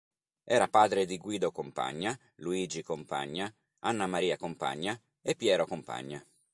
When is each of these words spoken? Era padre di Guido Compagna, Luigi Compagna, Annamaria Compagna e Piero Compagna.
Era 0.45 0.67
padre 0.67 1.05
di 1.05 1.19
Guido 1.19 1.51
Compagna, 1.51 2.19
Luigi 2.37 2.81
Compagna, 2.81 3.53
Annamaria 3.81 4.35
Compagna 4.35 4.99
e 5.21 5.35
Piero 5.35 5.67
Compagna. 5.67 6.25